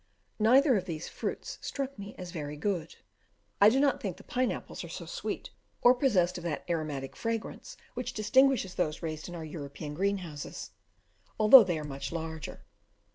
[0.39, 2.95] Neither of these fruits struck me as very good.
[3.61, 5.51] I do not think the pine apples are so sweet,
[5.83, 10.71] or possessed of that aromatic fragrance which distinguishes those raised in our European greenhouses,
[11.39, 12.65] although they are much larger.